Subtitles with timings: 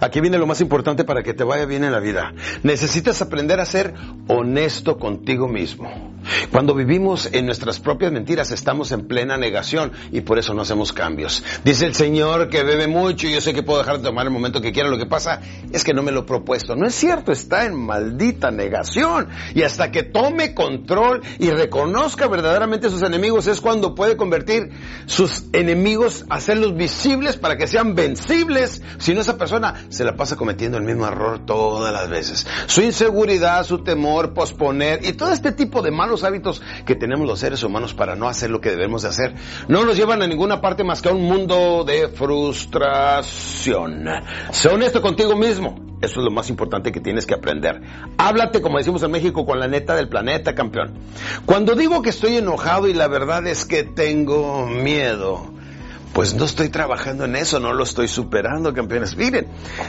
[0.00, 2.32] Aquí viene lo más importante para que te vaya bien en la vida.
[2.62, 3.94] Necesitas aprender a ser
[4.28, 6.14] honesto contigo mismo.
[6.50, 10.92] Cuando vivimos en nuestras propias mentiras estamos en plena negación y por eso no hacemos
[10.92, 11.44] cambios.
[11.64, 14.32] Dice el Señor que bebe mucho y yo sé que puedo dejar de tomar el
[14.32, 14.88] momento que quiera.
[14.88, 15.40] Lo que pasa
[15.72, 16.76] es que no me lo he propuesto.
[16.76, 19.28] No es cierto, está en maldita negación.
[19.54, 24.70] Y hasta que tome control y reconozca verdaderamente sus enemigos es cuando puede convertir
[25.06, 28.82] sus enemigos, hacerlos visibles para que sean vencibles.
[28.98, 32.46] Si no, esa persona se la pasa cometiendo el mismo error todas las veces.
[32.66, 37.38] Su inseguridad, su temor, posponer y todo este tipo de malos hábitos que tenemos los
[37.40, 39.34] seres humanos para no hacer lo que debemos de hacer
[39.68, 44.04] no nos llevan a ninguna parte más que a un mundo de frustración.
[44.50, 45.76] Sé honesto contigo mismo.
[46.00, 47.80] Eso es lo más importante que tienes que aprender.
[48.18, 50.92] Háblate, como decimos en México, con la neta del planeta, campeón.
[51.46, 55.53] Cuando digo que estoy enojado y la verdad es que tengo miedo,
[56.14, 59.16] pues no estoy trabajando en eso, no lo estoy superando, campeones.
[59.16, 59.48] Miren,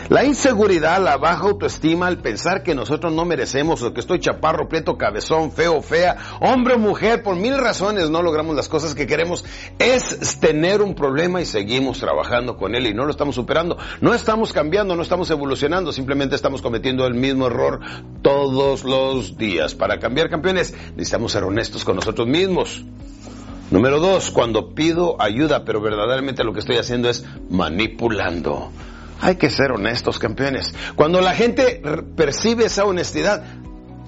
[0.09, 4.67] la inseguridad, la baja autoestima, el pensar que nosotros no merecemos o que estoy chaparro,
[4.67, 9.05] prieto, cabezón, feo, fea, hombre o mujer, por mil razones no logramos las cosas que
[9.05, 9.45] queremos,
[9.77, 13.77] es tener un problema y seguimos trabajando con él y no lo estamos superando.
[14.01, 17.81] No estamos cambiando, no estamos evolucionando, simplemente estamos cometiendo el mismo error
[18.23, 19.75] todos los días.
[19.75, 22.83] Para cambiar, campeones, necesitamos ser honestos con nosotros mismos.
[23.75, 28.71] Número dos, cuando pido ayuda, pero verdaderamente lo que estoy haciendo es manipulando.
[29.19, 30.73] Hay que ser honestos, campeones.
[30.95, 31.81] Cuando la gente
[32.15, 33.43] percibe esa honestidad,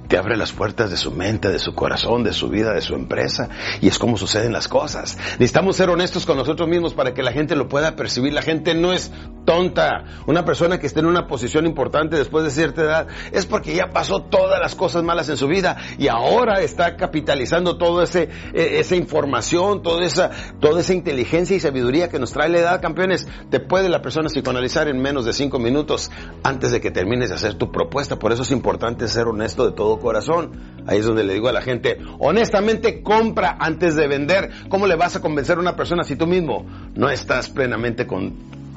[0.07, 2.95] te abre las puertas de su mente, de su corazón, de su vida, de su
[2.95, 3.49] empresa.
[3.81, 5.17] Y es como suceden las cosas.
[5.33, 8.33] Necesitamos ser honestos con nosotros mismos para que la gente lo pueda percibir.
[8.33, 9.11] La gente no es
[9.45, 10.03] tonta.
[10.25, 13.91] Una persona que esté en una posición importante después de cierta edad es porque ya
[13.91, 18.95] pasó todas las cosas malas en su vida y ahora está capitalizando toda ese, esa
[18.95, 23.27] información, toda esa, toda esa inteligencia y sabiduría que nos trae la edad, campeones.
[23.49, 26.11] Te puede la persona psicoanalizar en menos de cinco minutos
[26.43, 28.19] antes de que termines de hacer tu propuesta.
[28.19, 30.51] Por eso es importante ser honesto de todo corazón.
[30.85, 34.49] Ahí es donde le digo a la gente, honestamente compra antes de vender.
[34.69, 36.65] ¿Cómo le vas a convencer a una persona si tú mismo
[36.95, 38.07] no estás plenamente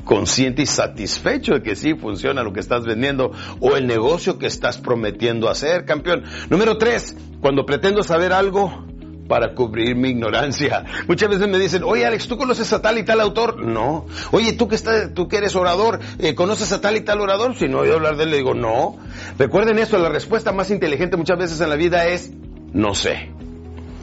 [0.04, 4.46] consciente y satisfecho de que sí funciona lo que estás vendiendo o el negocio que
[4.46, 6.24] estás prometiendo hacer, campeón?
[6.48, 8.89] Número tres, cuando pretendo saber algo,
[9.30, 10.84] para cubrir mi ignorancia.
[11.06, 13.64] Muchas veces me dicen, oye Alex, ¿tú conoces a tal y tal autor?
[13.64, 14.06] No.
[14.32, 17.54] Oye, ¿tú que, estás, tú que eres orador, eh, ¿conoces a tal y tal orador?
[17.54, 18.98] Si no oído hablar de él, le digo, no.
[19.38, 22.32] Recuerden esto, la respuesta más inteligente muchas veces en la vida es,
[22.72, 23.30] no sé.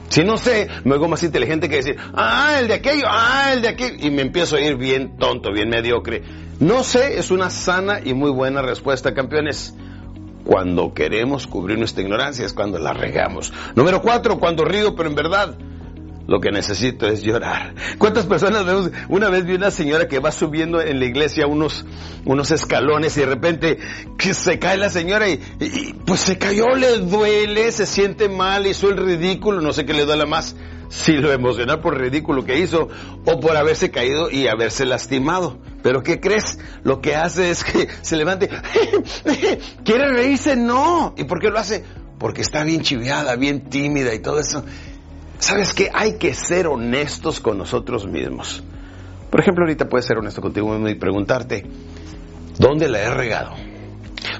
[0.08, 3.60] Si no sé, me hago más inteligente que decir, ah, el de aquello, ah, el
[3.60, 6.22] de aquello, y me empiezo a ir bien tonto, bien mediocre.
[6.58, 9.74] No sé es una sana y muy buena respuesta, campeones.
[10.44, 13.52] Cuando queremos cubrir nuestra ignorancia es cuando la regamos.
[13.74, 15.58] Número cuatro, cuando río, pero en verdad
[16.28, 17.74] lo que necesito es llorar.
[17.96, 18.90] ¿Cuántas personas vemos?
[19.08, 21.86] Una vez vi una señora que va subiendo en la iglesia unos,
[22.26, 23.78] unos escalones y de repente
[24.18, 25.38] que se cae la señora y,
[26.04, 30.04] pues se cayó, le duele, se siente mal, hizo el ridículo, no sé qué le
[30.04, 30.54] duele más
[30.88, 32.88] si lo emocional por ridículo que hizo
[33.24, 35.58] o por haberse caído y haberse lastimado.
[35.82, 36.58] Pero ¿qué crees?
[36.82, 38.48] Lo que hace es que se levante,
[39.84, 41.14] quiere reírse, no.
[41.16, 41.84] ¿Y por qué lo hace?
[42.18, 44.64] Porque está bien chiviada, bien tímida y todo eso.
[45.38, 45.90] ¿Sabes qué?
[45.94, 48.62] Hay que ser honestos con nosotros mismos.
[49.30, 51.64] Por ejemplo, ahorita puedes ser honesto contigo mismo y preguntarte,
[52.58, 53.52] ¿dónde la he regado?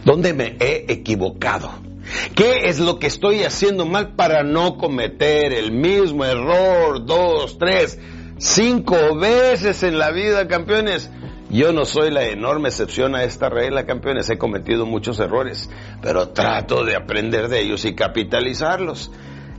[0.04, 1.87] ¿Dónde me he equivocado?
[2.34, 7.98] ¿Qué es lo que estoy haciendo mal para no cometer el mismo error dos, tres,
[8.38, 11.10] cinco veces en la vida, campeones?
[11.50, 14.28] Yo no soy la enorme excepción a esta regla, campeones.
[14.28, 15.70] He cometido muchos errores,
[16.02, 19.10] pero trato de aprender de ellos y capitalizarlos.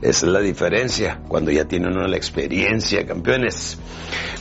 [0.02, 3.78] Es la diferencia cuando ya tienen una la experiencia, campeones.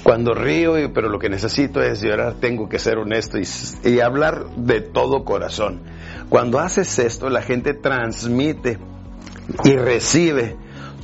[0.04, 3.48] Cuando río, pero lo que necesito es llorar, tengo que ser honesto y,
[3.84, 5.82] y hablar de todo corazón.
[6.30, 8.78] Cuando haces esto, la gente transmite
[9.66, 10.56] y recibe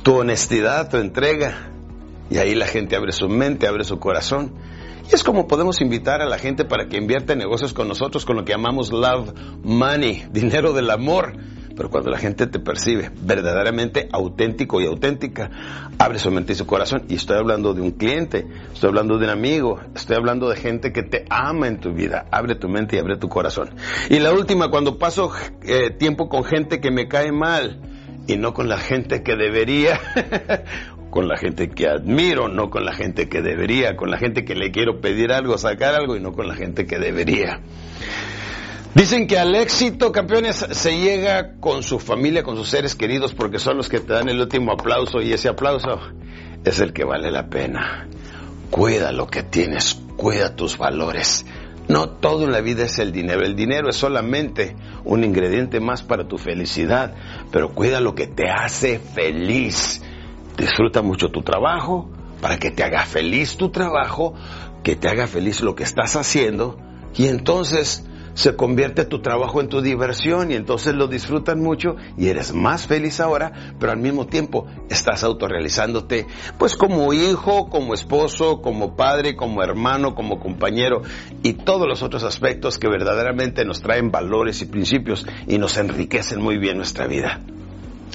[0.02, 1.70] tu honestidad, tu entrega.
[2.30, 4.52] Y ahí la gente abre su mente, abre su corazón
[5.10, 8.24] y es como podemos invitar a la gente para que invierta en negocios con nosotros
[8.24, 9.32] con lo que llamamos love
[9.62, 11.36] money, dinero del amor.
[11.76, 15.50] Pero cuando la gente te percibe verdaderamente auténtico y auténtica,
[15.98, 17.04] abre su mente y su corazón.
[17.08, 20.92] Y estoy hablando de un cliente, estoy hablando de un amigo, estoy hablando de gente
[20.92, 22.26] que te ama en tu vida.
[22.30, 23.70] Abre tu mente y abre tu corazón.
[24.08, 25.30] Y la última, cuando paso
[25.62, 27.80] eh, tiempo con gente que me cae mal
[28.26, 30.00] y no con la gente que debería,
[31.10, 34.54] con la gente que admiro, no con la gente que debería, con la gente que
[34.54, 37.60] le quiero pedir algo, sacar algo y no con la gente que debería.
[38.96, 43.58] Dicen que al éxito, campeones, se llega con su familia, con sus seres queridos, porque
[43.58, 46.00] son los que te dan el último aplauso y ese aplauso
[46.64, 48.08] es el que vale la pena.
[48.70, 51.44] Cuida lo que tienes, cuida tus valores.
[51.88, 56.02] No todo en la vida es el dinero, el dinero es solamente un ingrediente más
[56.02, 57.14] para tu felicidad,
[57.52, 60.00] pero cuida lo que te hace feliz.
[60.56, 62.08] Disfruta mucho tu trabajo
[62.40, 64.32] para que te haga feliz tu trabajo,
[64.82, 66.78] que te haga feliz lo que estás haciendo
[67.14, 68.02] y entonces
[68.36, 72.86] se convierte tu trabajo en tu diversión y entonces lo disfrutan mucho y eres más
[72.86, 76.26] feliz ahora, pero al mismo tiempo estás autorrealizándote
[76.58, 81.02] pues como hijo, como esposo, como padre, como hermano, como compañero
[81.42, 86.42] y todos los otros aspectos que verdaderamente nos traen valores y principios y nos enriquecen
[86.42, 87.40] muy bien nuestra vida.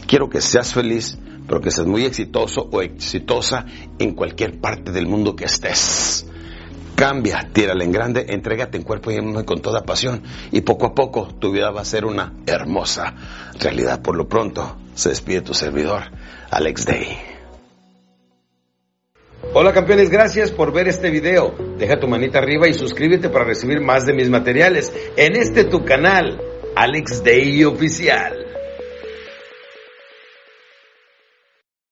[0.05, 1.17] Quiero que seas feliz,
[1.47, 3.65] pero que seas muy exitoso o exitosa
[3.97, 6.27] en cualquier parte del mundo que estés.
[7.01, 10.21] Cambia, tírale en grande, entrégate en cuerpo y alma con toda pasión
[10.51, 13.15] y poco a poco tu vida va a ser una hermosa
[13.59, 14.03] realidad.
[14.03, 16.03] Por lo pronto, se despide tu servidor,
[16.51, 17.17] Alex Day.
[19.51, 21.55] Hola campeones, gracias por ver este video.
[21.79, 25.83] Deja tu manita arriba y suscríbete para recibir más de mis materiales en este tu
[25.83, 26.39] canal,
[26.75, 28.40] Alex Day Oficial.